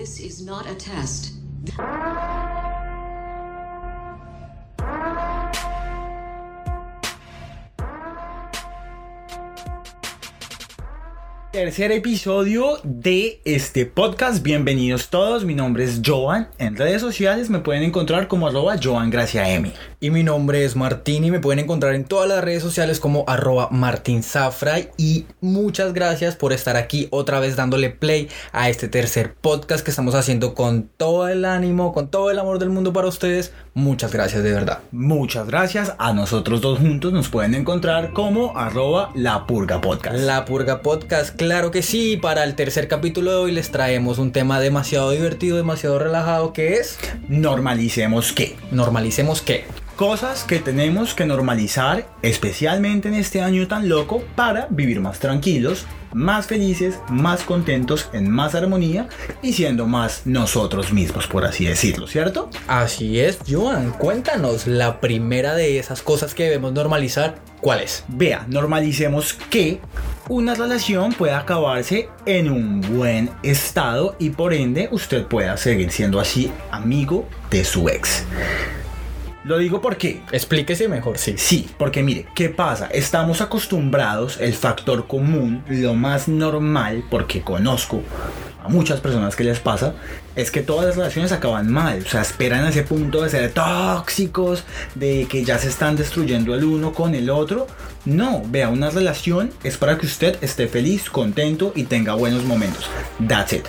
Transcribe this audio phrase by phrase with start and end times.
[0.00, 1.34] This is not a test.
[11.60, 14.42] Tercer episodio de este podcast.
[14.42, 15.44] Bienvenidos todos.
[15.44, 16.48] Mi nombre es Joan.
[16.56, 19.12] En redes sociales me pueden encontrar como arroba Joan.
[20.00, 23.24] Y mi nombre es Martín y me pueden encontrar en todas las redes sociales como
[23.26, 24.22] arroba Martín.
[24.96, 29.90] Y muchas gracias por estar aquí otra vez dándole play a este tercer podcast que
[29.90, 33.52] estamos haciendo con todo el ánimo, con todo el amor del mundo para ustedes.
[33.74, 34.80] Muchas gracias de verdad.
[34.90, 35.94] Muchas gracias.
[35.98, 40.16] A nosotros dos juntos nos pueden encontrar como arroba La Purga Podcast.
[40.18, 42.16] La Purga Podcast, claro que sí.
[42.16, 46.74] Para el tercer capítulo de hoy les traemos un tema demasiado divertido, demasiado relajado que
[46.74, 46.98] es...
[47.28, 48.56] Normalicemos qué.
[48.72, 49.64] Normalicemos qué.
[50.00, 55.84] Cosas que tenemos que normalizar, especialmente en este año tan loco, para vivir más tranquilos,
[56.14, 59.10] más felices, más contentos, en más armonía
[59.42, 62.48] y siendo más nosotros mismos, por así decirlo, ¿cierto?
[62.66, 63.90] Así es, Joan.
[63.90, 67.34] Cuéntanos la primera de esas cosas que debemos normalizar.
[67.60, 68.04] ¿Cuál es?
[68.08, 69.80] Vea, normalicemos que
[70.30, 76.20] una relación puede acabarse en un buen estado y por ende usted pueda seguir siendo
[76.20, 78.24] así amigo de su ex.
[79.44, 80.20] Lo digo porque...
[80.32, 81.34] Explíquese mejor, sí.
[81.38, 82.86] Sí, porque mire, ¿qué pasa?
[82.86, 88.02] Estamos acostumbrados, el factor común, lo más normal, porque conozco
[88.62, 89.94] a muchas personas que les pasa,
[90.36, 92.02] es que todas las relaciones acaban mal.
[92.06, 96.54] O sea, esperan a ese punto de ser tóxicos, de que ya se están destruyendo
[96.54, 97.66] el uno con el otro.
[98.04, 102.90] No, vea, una relación es para que usted esté feliz, contento y tenga buenos momentos.
[103.26, 103.64] That's it.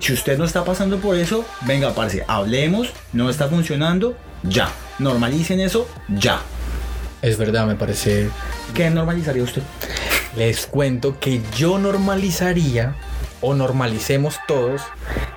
[0.00, 4.68] Si usted no está pasando por eso, venga, parce, hablemos, no está funcionando, ya.
[4.98, 6.40] Normalicen eso, ya.
[7.22, 8.28] Es verdad, me parece.
[8.74, 9.62] ¿Qué normalizaría usted?
[10.36, 12.96] Les cuento que yo normalizaría
[13.40, 14.82] o normalicemos todos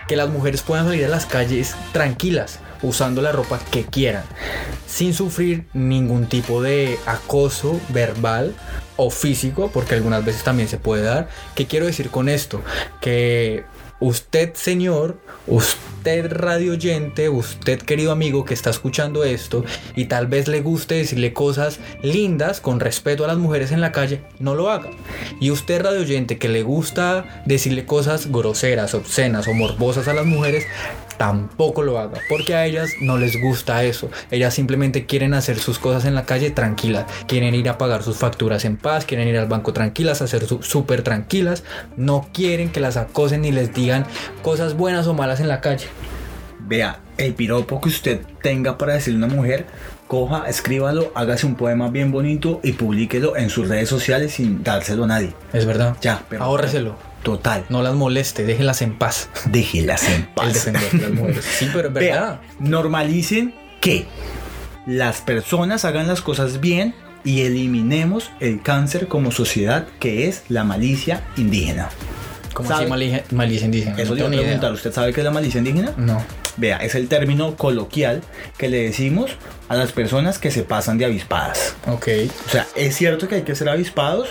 [0.07, 4.23] que las mujeres puedan salir a las calles tranquilas, usando la ropa que quieran,
[4.87, 8.53] sin sufrir ningún tipo de acoso verbal
[8.95, 11.27] o físico, porque algunas veces también se puede dar.
[11.55, 12.61] ¿Qué quiero decir con esto?
[13.01, 13.65] Que
[13.99, 19.65] usted, señor, usted radio oyente, usted querido amigo que está escuchando esto
[19.95, 23.91] y tal vez le guste decirle cosas lindas con respeto a las mujeres en la
[23.91, 24.89] calle, no lo haga.
[25.39, 30.25] Y usted radio oyente que le gusta decirle cosas groseras, obscenas o morbosas a las
[30.25, 30.65] mujeres,
[31.17, 34.09] tampoco lo haga, porque a ellas no les gusta eso.
[34.31, 38.17] Ellas simplemente quieren hacer sus cosas en la calle tranquilas, quieren ir a pagar sus
[38.17, 41.63] facturas en paz, quieren ir al banco tranquilas, hacer súper tranquilas,
[41.95, 44.05] no quieren que las acosen ni les digan
[44.41, 45.87] cosas buenas o malas en la calle.
[46.59, 49.65] Vea, el piropo que usted tenga para decirle a una mujer,
[50.07, 55.05] coja, escríbalo, hágase un poema bien bonito y publíquelo en sus redes sociales sin dárselo
[55.05, 55.33] a nadie.
[55.53, 55.95] Es verdad.
[56.01, 56.43] Ya, pero.
[56.43, 56.97] Ahórreselo.
[57.27, 57.65] Total.
[57.67, 59.29] No las moleste, déjelas en paz.
[59.51, 60.47] Déjelas en paz.
[60.47, 61.43] El defender de las mujeres.
[61.43, 62.39] Sí, pero es verdad.
[62.59, 64.05] Normalicen que
[64.85, 66.95] las personas hagan las cosas bien
[67.25, 71.89] y eliminemos el cáncer como sociedad que es la malicia indígena.
[72.57, 73.95] ¿Cómo así malicia, malicia indígena?
[74.01, 74.73] Eso no le iba a preguntar.
[74.73, 75.93] ¿Usted sabe qué es la malicia indígena?
[75.95, 76.23] No.
[76.55, 78.23] Vea, es el término coloquial
[78.57, 79.29] que le decimos
[79.69, 81.75] a las personas que se pasan de avispadas.
[81.85, 82.07] Ok.
[82.47, 84.29] O sea, es cierto que hay que ser avispados,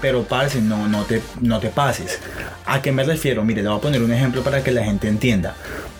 [0.00, 2.18] pero parce, no, no, te, no te pases.
[2.66, 3.44] ¿A qué me refiero?
[3.44, 5.54] Mire, le voy a poner un ejemplo para que la gente entienda.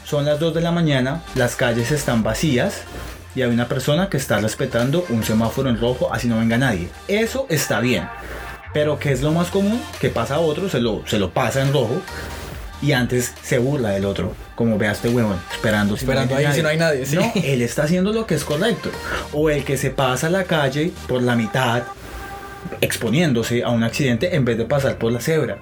[0.04, 2.82] Son las 2 de la mañana, las calles están vacías
[3.36, 6.88] y hay una persona que está respetando un semáforo en rojo, así no venga nadie.
[7.06, 8.08] Eso está bien.
[8.72, 9.80] Pero ¿qué es lo más común?
[10.00, 12.00] Que pasa a otro, se lo, se lo pasa en rojo
[12.80, 14.34] y antes se burla del otro.
[14.54, 17.16] Como vea este huevón, esperando, si Esperando ahí si no hay nadie, sí.
[17.16, 18.90] No, él está haciendo lo que es correcto.
[19.32, 21.84] O el que se pasa la calle por la mitad
[22.80, 25.58] exponiéndose a un accidente en vez de pasar por la cebra.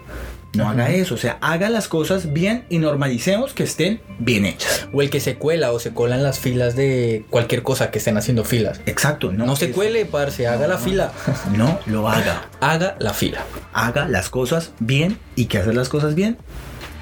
[0.57, 4.89] No haga eso, o sea, haga las cosas bien y normalicemos que estén bien hechas.
[4.93, 7.99] O el que se cuela o se cola en las filas de cualquier cosa que
[7.99, 8.81] estén haciendo filas.
[8.87, 11.13] Exacto, no, No se cuele, parce, haga la fila.
[11.57, 12.49] No lo haga.
[12.61, 13.45] Haga la fila.
[13.73, 16.39] Haga las cosas bien y que hacer las cosas bien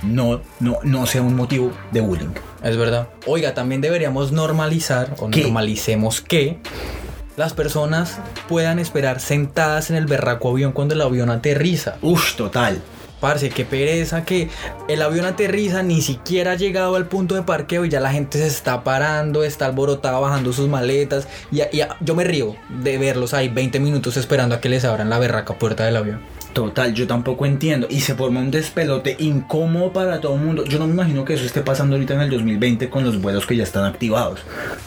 [0.05, 2.35] no, no, no sea un motivo de bullying.
[2.63, 3.09] Es verdad.
[3.27, 5.43] Oiga, también deberíamos normalizar o ¿Qué?
[5.43, 6.59] normalicemos que
[7.37, 8.19] las personas
[8.49, 11.97] puedan esperar sentadas en el berraco avión cuando el avión aterriza.
[12.03, 12.83] Ush, total.
[13.25, 14.51] Parce, qué pereza que
[14.87, 18.37] el avión aterriza, ni siquiera ha llegado al punto de parqueo y ya la gente
[18.37, 21.27] se está parando, está alborotada bajando sus maletas.
[21.51, 25.09] Y, y yo me río de verlos ahí 20 minutos esperando a que les abran
[25.09, 26.21] la berraca puerta del avión.
[26.55, 27.89] Total, yo tampoco entiendo.
[27.91, 30.65] Y se forma un despelote incómodo para todo el mundo.
[30.65, 33.45] Yo no me imagino que eso esté pasando ahorita en el 2020 con los vuelos
[33.45, 34.41] que ya están activados.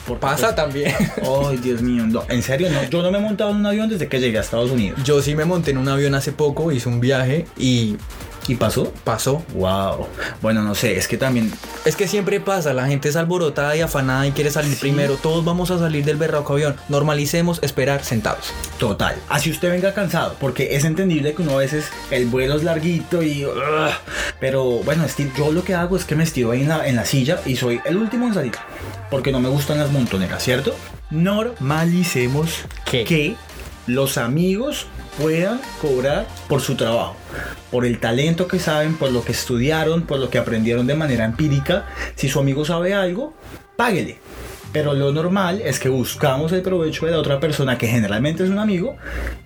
[0.07, 0.93] Porque, Pasa también.
[1.45, 2.23] Ay, Dios mío, no.
[2.29, 2.83] En serio, no.
[2.89, 5.03] Yo no me he montado en un avión desde que llegué a Estados Unidos.
[5.03, 7.97] Yo sí me monté en un avión hace poco, hice un viaje y
[8.47, 8.93] ¿Y pasó?
[9.03, 9.43] Pasó.
[9.53, 10.07] Wow.
[10.41, 11.51] Bueno, no sé, es que también
[11.85, 14.79] Es que siempre pasa, la gente es alborotada y afanada y quiere salir Sí.
[14.79, 15.15] primero.
[15.17, 16.75] Todos vamos a salir del berraco avión.
[16.89, 18.53] Normalicemos esperar sentados.
[18.79, 19.15] Total.
[19.29, 23.21] Así usted venga cansado, porque es entendible que uno a veces el vuelo es larguito
[23.21, 23.45] y...
[24.39, 26.95] pero bueno, esti- yo lo que hago es que me estiro ahí en la, en
[26.95, 28.53] la silla y soy el último en salir.
[29.09, 30.73] Porque no me gustan las montoneras, ¿cierto?
[31.09, 32.49] Normalicemos
[32.85, 33.03] ¿Qué?
[33.03, 33.35] que
[33.87, 34.85] los amigos
[35.19, 37.15] puedan cobrar por su trabajo,
[37.71, 41.25] por el talento que saben, por lo que estudiaron, por lo que aprendieron de manera
[41.25, 41.85] empírica.
[42.15, 43.33] Si su amigo sabe algo,
[43.75, 44.19] páguele.
[44.73, 48.49] Pero lo normal es que buscamos el provecho de la otra persona que generalmente es
[48.49, 48.97] un amigo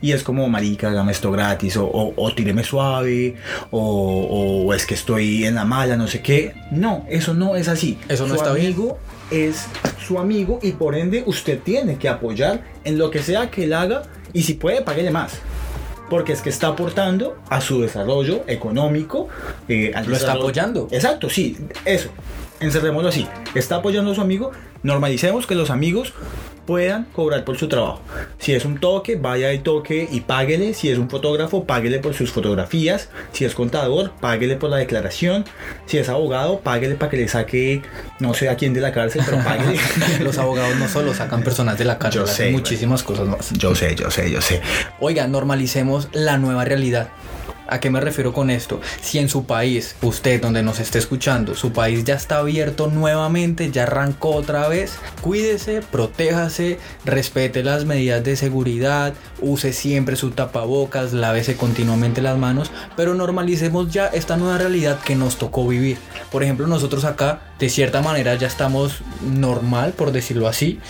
[0.01, 3.35] y es como, marica, hágame esto gratis o, o, o tíreme suave
[3.69, 6.53] o, o es que estoy en la mala, no sé qué.
[6.71, 8.00] No, eso no es así.
[8.09, 8.68] Eso no Su está bien.
[8.73, 8.97] amigo
[9.29, 9.68] es
[10.06, 13.73] su amigo y por ende usted tiene que apoyar en lo que sea que él
[13.73, 14.01] haga
[14.33, 15.33] y si puede, páguele más.
[16.11, 19.29] Porque es que está aportando a su desarrollo económico.
[19.69, 20.89] eh, al Lo está apoyando.
[20.91, 21.55] Exacto, sí,
[21.85, 22.09] eso.
[22.61, 23.27] Encerrémoslo así.
[23.55, 24.51] Está apoyando a su amigo.
[24.83, 26.13] Normalicemos que los amigos
[26.65, 28.01] puedan cobrar por su trabajo.
[28.37, 30.73] Si es un toque, vaya y toque y páguele.
[30.73, 33.09] Si es un fotógrafo, páguele por sus fotografías.
[33.33, 35.43] Si es contador, páguele por la declaración.
[35.87, 37.81] Si es abogado, páguele para que le saque,
[38.19, 39.79] no sé a quién de la cárcel, pero páguele.
[40.23, 43.51] Los abogados no solo sacan personas de la cárcel, Yo hacen sé, muchísimas cosas más.
[43.53, 44.61] yo sé, yo sé, yo sé.
[44.99, 47.09] Oiga, normalicemos la nueva realidad.
[47.71, 48.81] ¿A qué me refiero con esto?
[49.01, 53.71] Si en su país, usted donde nos esté escuchando, su país ya está abierto nuevamente,
[53.71, 61.13] ya arrancó otra vez, cuídese, protéjase, respete las medidas de seguridad, use siempre su tapabocas,
[61.13, 65.97] lávese continuamente las manos, pero normalicemos ya esta nueva realidad que nos tocó vivir.
[66.29, 70.81] Por ejemplo, nosotros acá, de cierta manera, ya estamos normal, por decirlo así,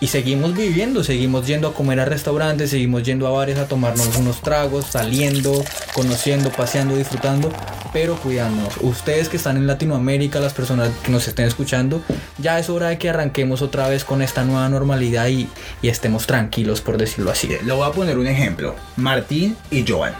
[0.00, 4.16] y seguimos viviendo, seguimos yendo a comer a restaurantes, seguimos yendo a bares a tomarnos
[4.16, 7.52] unos tragos, saliendo, conociendo, paseando, disfrutando,
[7.92, 8.76] pero cuidándonos.
[8.80, 12.00] Ustedes que están en Latinoamérica, las personas que nos estén escuchando,
[12.38, 15.48] ya es hora de que arranquemos otra vez con esta nueva normalidad y,
[15.82, 17.48] y estemos tranquilos, por decirlo así.
[17.48, 18.76] Le voy a poner un ejemplo.
[18.96, 20.14] Martín y Joan,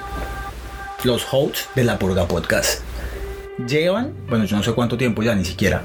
[1.05, 2.81] los hosts de la Purga Podcast,
[3.69, 5.85] llevan, bueno, yo no sé cuánto tiempo ya, ni siquiera,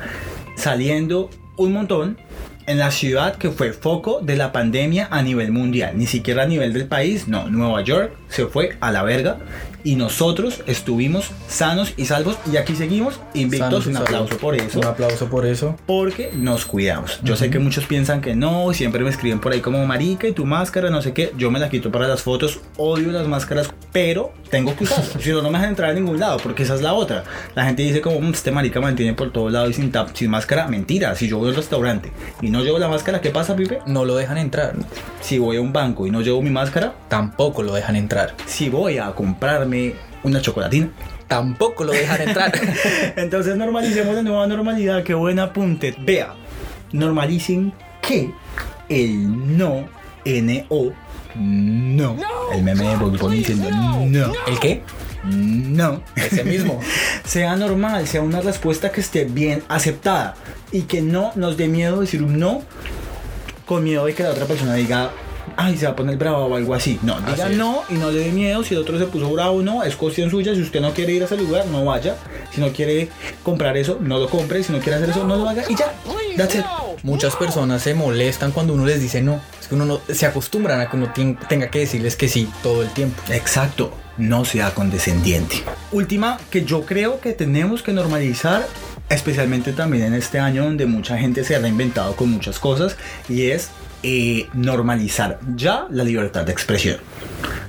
[0.55, 2.17] saliendo un montón
[2.65, 6.47] en la ciudad que fue foco de la pandemia a nivel mundial, ni siquiera a
[6.47, 9.37] nivel del país, no, Nueva York se fue a la verga
[9.83, 14.85] y nosotros estuvimos sanos y salvos y aquí seguimos invictos, un aplauso por eso Un
[14.85, 15.75] aplauso por eso.
[15.85, 17.19] porque nos cuidamos.
[17.23, 20.31] Yo sé que muchos piensan que no, siempre me escriben por ahí como marica y
[20.33, 21.33] tu máscara, no sé qué.
[21.37, 25.11] Yo me la quito para las fotos, odio las máscaras, pero tengo que usarlas.
[25.19, 27.23] si no, no me dejan entrar a ningún lado, porque esa es la otra.
[27.55, 30.29] La gente dice como, "Mm, este marica mantiene por todos lados y sin, tap, sin
[30.31, 30.67] máscara.
[30.67, 33.79] Mentira, si yo voy al restaurante y no llevo la máscara, ¿qué pasa, Pipe?
[33.85, 34.73] No lo dejan entrar,
[35.21, 38.69] Si voy a un banco y no llevo mi máscara, tampoco lo dejan entrar, si
[38.69, 39.72] voy a comprarme
[40.23, 40.89] una chocolatina,
[41.27, 42.51] tampoco lo dejan entrar.
[43.15, 45.03] Entonces normalicemos la nueva normalidad.
[45.03, 45.95] Qué buen apunte.
[45.99, 46.33] Vea,
[46.91, 48.31] normalicen que
[48.89, 49.87] el no,
[50.25, 50.93] N-O,
[51.35, 52.17] no.
[52.53, 54.83] El meme de Bob diciendo no, ¿El qué?
[55.23, 56.01] no.
[56.15, 56.79] Ese mismo.
[57.25, 60.35] sea normal, sea una respuesta que esté bien aceptada
[60.71, 62.61] y que no nos dé miedo decir un no
[63.65, 65.11] con miedo de que la otra persona diga
[65.57, 66.99] ay se va a poner bravo o algo así.
[67.01, 68.63] No diga Así no y no le dé miedo.
[68.63, 70.53] Si el otro se puso bravo no es cuestión suya.
[70.55, 72.15] Si usted no quiere ir a ese lugar no vaya.
[72.53, 73.09] Si no quiere
[73.43, 74.63] comprar eso no lo compre.
[74.63, 75.93] Si no quiere hacer eso no lo haga y ya.
[76.37, 76.65] That's it.
[77.03, 79.41] Muchas personas se molestan cuando uno les dice no.
[79.59, 81.11] Es que uno no, se acostumbran a que uno
[81.47, 83.21] tenga que decirles que sí todo el tiempo.
[83.29, 85.63] Exacto, no sea condescendiente.
[85.91, 88.65] Última que yo creo que tenemos que normalizar,
[89.09, 92.95] especialmente también en este año donde mucha gente se ha reinventado con muchas cosas,
[93.27, 93.69] y es
[94.03, 96.97] eh, normalizar ya la libertad de expresión.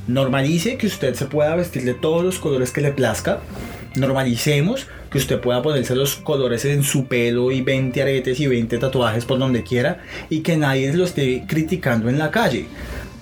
[0.06, 3.40] Normalice que usted se pueda vestir de todos los colores que le plazca.
[3.96, 8.78] Normalicemos que usted pueda ponerse los colores en su pelo y 20 aretes y 20
[8.78, 12.66] tatuajes por donde quiera y que nadie lo esté criticando en la calle.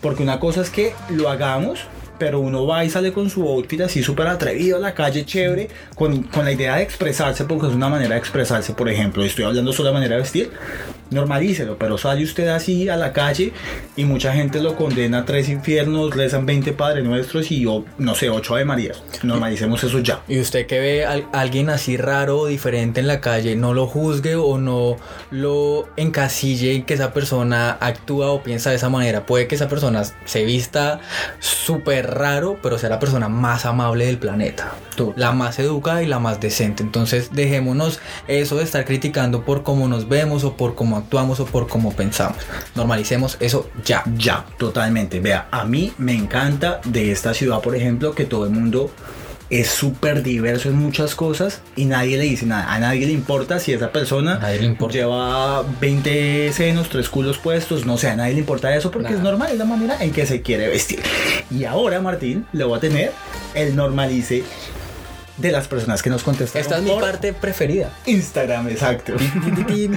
[0.00, 1.80] Porque una cosa es que lo hagamos,
[2.18, 5.68] pero uno va y sale con su outfit así súper atrevido a la calle, chévere,
[5.94, 9.44] con, con la idea de expresarse, porque es una manera de expresarse, por ejemplo, estoy
[9.44, 10.50] hablando solo de manera de vestir,
[11.12, 13.52] normalícelo, pero sale usted así a la calle
[13.96, 18.14] y mucha gente lo condena a tres infiernos, rezan 20 Padres Nuestros y yo, no
[18.14, 19.02] sé, 8 Ave Marías.
[19.22, 20.22] Normalicemos eso ya.
[20.28, 23.86] Y usted que ve a alguien así raro o diferente en la calle, no lo
[23.86, 24.96] juzgue o no
[25.30, 29.26] lo encasille en que esa persona actúa o piensa de esa manera.
[29.26, 31.00] Puede que esa persona se vista
[31.38, 34.72] súper raro, pero sea la persona más amable del planeta.
[34.96, 35.12] Tú.
[35.16, 36.82] La más educada y la más decente.
[36.82, 41.44] Entonces dejémonos eso de estar criticando por cómo nos vemos o por cómo actuamos o
[41.46, 42.38] por cómo pensamos.
[42.74, 44.02] Normalicemos eso ya.
[44.16, 45.20] Ya, totalmente.
[45.20, 48.90] Vea, a mí me encanta de esta ciudad, por ejemplo, que todo el mundo
[49.50, 52.72] es súper diverso en muchas cosas y nadie le dice nada.
[52.72, 54.40] A nadie le importa si esa persona
[54.90, 59.18] lleva 20 senos, tres culos puestos, no sé, a nadie le importa eso porque Nada.
[59.18, 61.00] es normal, es la manera en que se quiere vestir.
[61.50, 63.12] Y ahora, Martín, le voy a tener
[63.54, 64.42] el normalice
[65.42, 67.90] de las personas que nos contestaron Esta es mi parte preferida.
[68.06, 69.14] Instagram, exacto.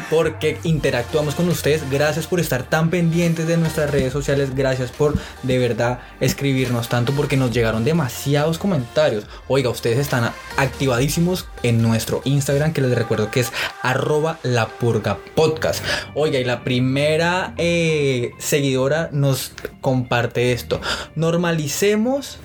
[0.09, 1.89] porque interactuamos con ustedes.
[1.89, 4.55] Gracias por estar tan pendientes de nuestras redes sociales.
[4.55, 9.25] Gracias por de verdad escribirnos tanto porque nos llegaron demasiados comentarios.
[9.47, 15.19] Oiga, ustedes están activadísimos en nuestro Instagram que les recuerdo que es arroba la purga
[15.35, 15.83] podcast.
[16.15, 20.81] Oiga, y la primera eh, seguidora nos comparte esto.
[21.15, 22.39] Normalicemos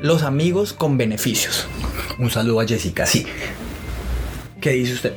[0.00, 1.66] los amigos con beneficios.
[2.18, 3.26] Un saludo a Jessica, sí.
[4.60, 5.12] ¿Qué dice usted?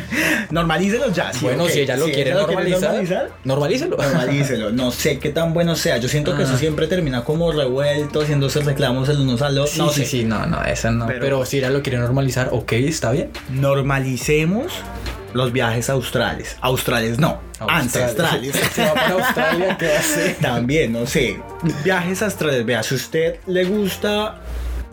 [0.50, 1.32] Normalícelo ya.
[1.32, 3.96] sí, bueno, si ella lo Si quiere ella lo normalizar, normalizar, normalícelo.
[3.96, 4.70] Normalícelo.
[4.72, 5.98] No sé qué tan bueno sea.
[5.98, 6.58] Yo siento que eso Ah.
[6.58, 10.06] siempre termina como revuelto, haciéndose reclamos el unos a los Sí, no sí, sé.
[10.06, 11.06] sí, no, no, esa no.
[11.06, 13.30] Pero- Pero, si ella lo quiere normalizar, ok, está bien.
[13.50, 14.66] Normalicemos
[15.34, 16.56] los viajes australes.
[16.60, 18.56] Australes no, ancestrales.
[18.74, 20.30] Se va para Australia, ¿qué hace?
[20.40, 21.40] También, no sé.
[21.84, 22.66] Viajes astrales.
[22.66, 24.40] Vea, si a usted le gusta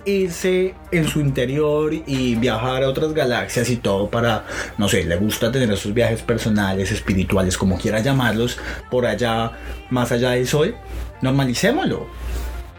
[0.08, 4.46] irse en su interior y viajar a otras galaxias y todo para,
[4.78, 8.58] no sé, le gusta tener esos viajes personales, espirituales, como quiera llamarlos,
[8.90, 9.52] por allá,
[9.90, 10.76] más allá del sol,
[11.22, 12.08] normalicémoslo.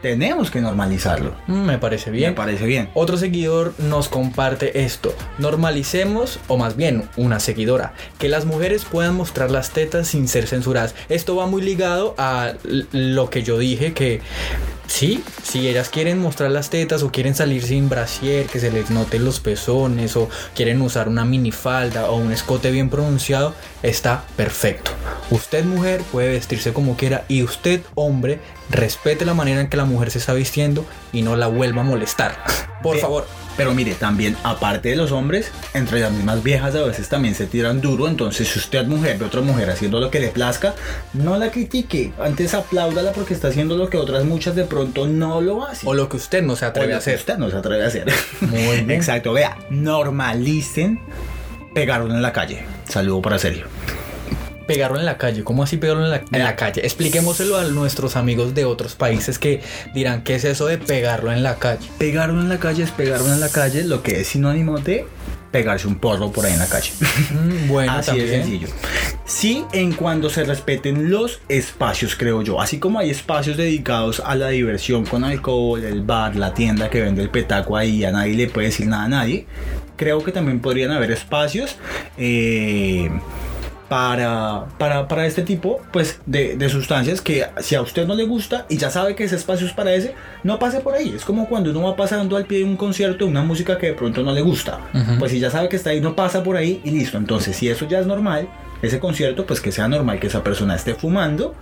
[0.01, 1.35] Tenemos que normalizarlo.
[1.49, 2.35] Mm, Me parece Me bien.
[2.37, 2.89] parece bien.
[2.95, 5.13] Otro seguidor nos comparte esto.
[5.39, 10.47] Normalicemos, o más bien una seguidora, que las mujeres puedan mostrar las tetas sin ser
[10.47, 10.95] censuradas.
[11.09, 12.53] Esto va muy ligado a
[12.93, 14.21] lo que yo dije que
[14.89, 18.91] sí, si ellas quieren mostrar las tetas o quieren salir sin brasier, que se les
[18.91, 24.91] noten los pezones o quieren usar una minifalda o un escote bien pronunciado, está perfecto.
[25.31, 28.41] Usted mujer puede vestirse como quiera y usted hombre
[28.71, 31.85] respete la manera en que la mujer se está vistiendo y no la vuelva a
[31.85, 32.43] molestar.
[32.83, 33.38] Por favor.
[33.59, 37.47] Pero mire, también, aparte de los hombres, entre las mismas viejas a veces también se
[37.47, 38.09] tiran duro.
[38.09, 40.75] Entonces, si usted, mujer, ve a otra mujer haciendo lo que le plazca,
[41.13, 42.13] no la critique.
[42.19, 45.89] Antes apláudala porque está haciendo lo que otras muchas de pronto no lo hacen.
[45.89, 47.17] O lo que usted no se atreve a que hacer.
[47.17, 48.07] Usted no se atreve a hacer.
[48.41, 48.91] Muy bien.
[48.99, 51.01] Exacto, vea, normalicen
[51.75, 52.65] pegaron en la calle.
[52.89, 53.67] Saludo para Sergio.
[54.69, 55.43] Pegarlo en la calle.
[55.43, 56.83] ¿Cómo así pegarlo en la, en la calle?
[56.85, 59.63] Expliquémoselo a nuestros amigos de otros países que
[59.95, 61.89] dirán qué es eso de pegarlo en la calle.
[61.99, 65.07] Pegaron en la calle es pegaron en la calle, lo que es sinónimo de
[65.51, 66.91] pegarse un porro por ahí en la calle.
[67.31, 68.29] Mm, bueno, Así también.
[68.29, 68.69] de sencillo.
[69.25, 72.61] Sí, en cuando se respeten los espacios, creo yo.
[72.61, 77.01] Así como hay espacios dedicados a la diversión con alcohol, el bar, la tienda que
[77.01, 79.47] vende el petaco ahí, a nadie le puede decir nada a nadie.
[79.97, 81.77] Creo que también podrían haber espacios
[82.19, 83.11] eh,
[83.89, 88.25] para, para, para este tipo pues, de, de sustancias que si a usted no le
[88.25, 90.15] gusta y ya sabe que ese espacio es para ese,
[90.45, 91.15] no pase por ahí.
[91.17, 93.95] Es como cuando uno va pasando al pie de un concierto una música que de
[93.95, 94.81] pronto no le gusta.
[94.95, 95.19] Ujú.
[95.19, 97.17] Pues si ya sabe que está ahí, no pasa por ahí y listo.
[97.17, 98.49] Entonces, si eso ya es normal,
[98.83, 101.55] ese concierto, pues que sea normal que esa persona esté fumando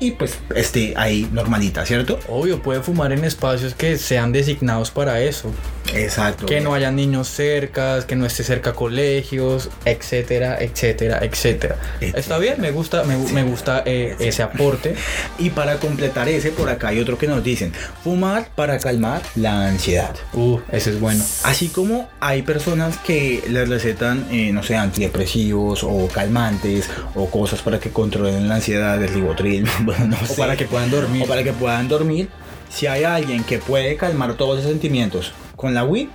[0.00, 2.18] y pues esté ahí normalita, ¿cierto?
[2.28, 5.52] Obvio, puede fumar en espacios que sean designados para eso.
[5.94, 6.46] Exacto.
[6.46, 11.76] Que no haya niños cerca, que no esté cerca colegios, etcétera, etcétera, etcétera.
[12.00, 12.18] Etcétera.
[12.18, 14.94] Está bien, me gusta, me, me gusta eh, ese aporte.
[15.38, 19.68] Y para completar ese, por acá hay otro que nos dicen, fumar para calmar la
[19.68, 20.14] ansiedad.
[20.32, 21.22] Uh, ese es bueno.
[21.44, 27.62] Así como hay personas que les recetan, eh, no sé, antidepresivos o calmantes o cosas
[27.62, 30.34] para que controlen la ansiedad, el ribotril, bueno, no O sé.
[30.34, 31.22] para que puedan dormir.
[31.22, 32.28] o para que puedan dormir.
[32.68, 36.08] Si hay alguien que puede calmar todos esos sentimientos con la weed,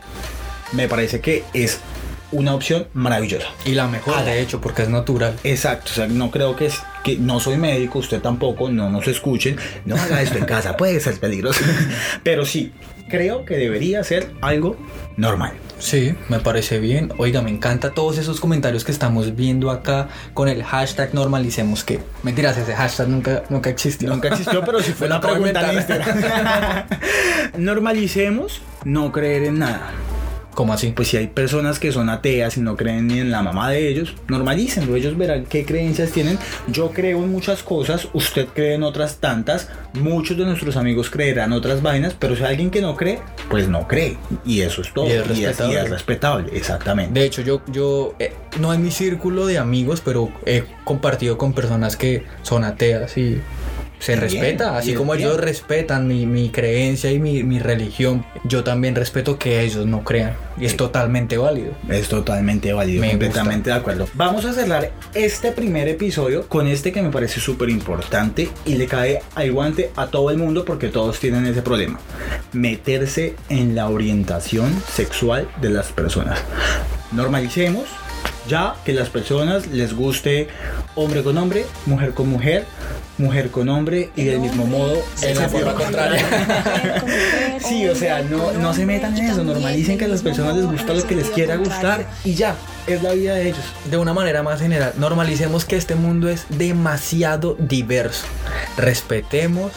[0.72, 1.80] me parece que es
[2.34, 3.48] una opción maravillosa.
[3.66, 5.36] Y la mejor, de hecho, porque es natural.
[5.44, 9.08] Exacto, o sea, no creo que es que no soy médico, usted tampoco, no nos
[9.08, 11.62] escuchen, no haga esto en casa, puede ser peligroso.
[12.24, 12.72] Pero sí,
[13.10, 14.78] creo que debería ser algo
[15.18, 15.54] normal.
[15.80, 17.12] Sí, me parece bien.
[17.18, 22.00] Oiga, me encanta todos esos comentarios que estamos viendo acá con el hashtag normalicemos que.
[22.24, 24.10] Mentiras, ese hashtag nunca, nunca existió.
[24.10, 26.08] Nunca existió, pero sí fue una pregunta en inventar.
[26.08, 26.86] Instagram.
[27.58, 29.92] Normalicemos no creer en nada.
[30.53, 30.93] ¿Cómo así?
[30.95, 33.88] Pues si hay personas que son ateas y no creen ni en la mamá de
[33.88, 36.38] ellos, normalícenlo, ellos verán qué creencias tienen.
[36.67, 41.53] Yo creo en muchas cosas, usted cree en otras tantas, muchos de nuestros amigos creerán
[41.53, 43.19] otras vainas, pero si hay alguien que no cree,
[43.50, 44.17] pues no cree.
[44.45, 45.07] Y eso es todo.
[45.07, 45.81] Y es y es, y respetable.
[45.81, 47.19] es respetable, exactamente.
[47.19, 51.53] De hecho, yo, yo eh, no en mi círculo de amigos, pero he compartido con
[51.53, 53.41] personas que son ateas y
[54.03, 55.25] se Y respeta, bien, así como bien.
[55.29, 60.03] ellos respetan mi, mi creencia y mi, mi religión, yo también respeto que ellos no
[60.03, 60.36] crean.
[60.60, 61.72] Y es totalmente válido.
[61.88, 64.10] Es totalmente válido, Me completamente de acuerdo.
[64.13, 68.88] Vamos a cerrar este primer episodio con este que me parece súper importante y le
[68.88, 71.98] cae al guante a todo el mundo porque todos tienen ese problema.
[72.51, 76.43] Meterse en la orientación sexual de las personas.
[77.13, 77.86] Normalicemos
[78.48, 80.48] ya que las personas les guste
[80.96, 82.66] hombre con hombre, mujer con mujer,
[83.18, 86.26] mujer con hombre y del mismo modo En la forma contraria.
[87.60, 90.66] Sí, o sea, no, no se metan en eso, normalicen que a las personas les
[90.66, 92.56] gusta lo que les quiera gustar y ya,
[92.88, 93.64] es la vida de ellos.
[93.90, 98.26] De una manera más general, normalicemos que este mundo es demasiado diverso.
[98.76, 99.72] Respetemos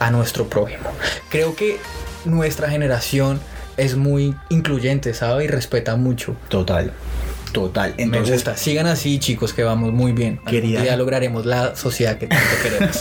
[0.00, 0.90] a nuestro prójimo.
[1.30, 1.78] Creo que
[2.24, 3.40] nuestra generación
[3.76, 5.44] es muy incluyente, ¿sabe?
[5.44, 6.36] Y respeta mucho.
[6.48, 6.92] Total,
[7.52, 7.94] total.
[7.96, 8.56] Me Entonces, gusta.
[8.56, 10.40] Sigan así, chicos, que vamos muy bien.
[10.46, 10.82] Querida.
[10.82, 12.98] día lograremos la sociedad que tanto queremos.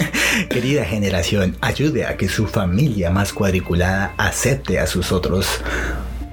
[0.50, 5.48] querida generación, ayude a que su familia más cuadriculada acepte a sus otros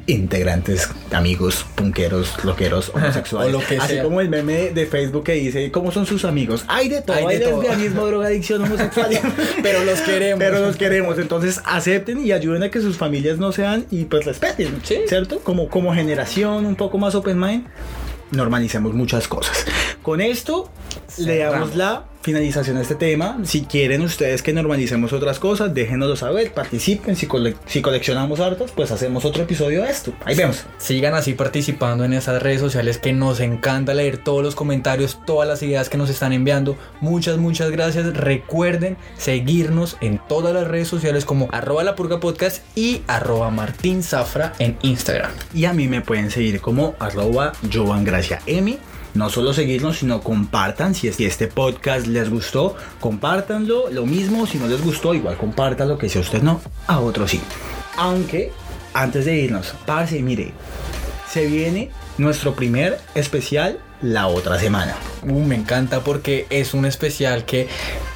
[0.06, 3.54] integrantes, amigos, punqueros, loqueros, homosexuales.
[3.54, 4.02] O lo que Así sea.
[4.02, 6.62] como el meme de Facebook que dice, ¿cómo son sus amigos?
[6.68, 7.62] Hay de todo, Hay hay, de todo.
[7.62, 9.22] lesbianismo, drogadicción, homosexualidad.
[9.62, 10.38] Pero los queremos.
[10.38, 14.26] Pero los queremos, entonces acepten y ayuden a que sus familias no sean y pues
[14.26, 14.98] respeten, Sí.
[15.08, 15.40] ¿cierto?
[15.40, 17.64] Como, como generación un poco más open mind,
[18.36, 19.64] normalicemos muchas cosas.
[20.02, 20.68] Con esto
[21.18, 21.76] le damos Cerramos.
[21.76, 23.38] la finalización a este tema.
[23.44, 27.14] Si quieren ustedes que normalicemos otras cosas, déjenoslo saber, participen.
[27.16, 30.14] Si, cole- si coleccionamos hartas, pues hacemos otro episodio de esto.
[30.24, 30.64] Ahí vemos.
[30.78, 35.46] Sigan así participando en esas redes sociales que nos encanta leer todos los comentarios, todas
[35.46, 36.78] las ideas que nos están enviando.
[37.02, 38.16] Muchas, muchas gracias.
[38.16, 44.02] Recuerden seguirnos en todas las redes sociales como arroba la purga podcast y arroba martín
[44.02, 45.30] zafra en Instagram.
[45.52, 48.78] Y a mí me pueden seguir como arroba Joan Gracia M.
[49.14, 50.94] No solo seguirnos, sino compartan.
[50.94, 53.88] Si es- si este podcast les gustó, compártanlo.
[53.90, 55.96] Lo mismo, si no les gustó, igual compártanlo.
[55.98, 57.40] Que si a usted no, a otro sí.
[57.96, 58.52] Aunque,
[58.92, 60.52] antes de irnos, parce, mire,
[61.30, 64.96] se viene nuestro primer especial la otra semana.
[65.26, 67.68] Uh, me encanta porque es un especial que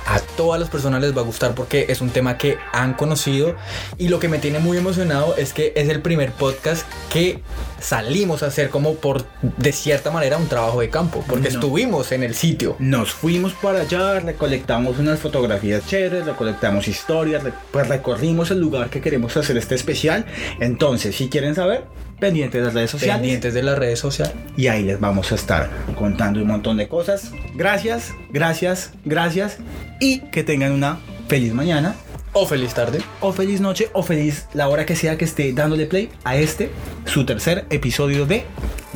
[0.06, 3.54] a todas las personas les va a gustar porque es un tema que han conocido
[3.98, 7.40] y lo que me tiene muy emocionado es que es el primer podcast que
[7.78, 11.54] salimos a hacer como por de cierta manera un trabajo de campo porque No.
[11.54, 12.76] estuvimos en el sitio.
[12.78, 19.00] Nos fuimos para allá, recolectamos unas fotografías chéveres, recolectamos historias, pues recorrimos el lugar que
[19.02, 20.24] queremos hacer este especial.
[20.58, 21.84] Entonces, si quieren saber,
[22.18, 23.16] pendientes de las redes sociales.
[23.16, 24.34] pendientes de las redes sociales.
[24.56, 27.30] Y ahí les vamos a estar contando un montón de cosas.
[27.54, 29.58] Gracias, gracias, gracias.
[30.00, 31.94] Y que tengan una feliz mañana,
[32.32, 33.00] O feliz tarde.
[33.20, 36.70] o feliz noche, o feliz la hora que sea que esté dándole play a este,
[37.06, 38.44] su tercer episodio de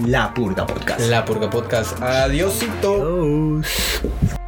[0.06, 1.00] La Purga Podcast.
[1.00, 2.00] La Purga Podcast.
[2.02, 2.92] Adiósito.
[2.94, 4.41] Adiós.